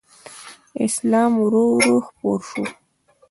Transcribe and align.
اسلام 0.85 1.31
ورو 1.43 1.63
ورو 1.73 1.97
خپور 2.07 2.39
شو 2.49 2.63